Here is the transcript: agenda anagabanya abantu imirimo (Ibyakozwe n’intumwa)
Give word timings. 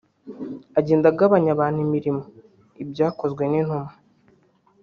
agenda 0.79 1.05
anagabanya 1.07 1.51
abantu 1.53 1.79
imirimo 1.85 2.23
(Ibyakozwe 2.83 3.43
n’intumwa) 3.51 3.89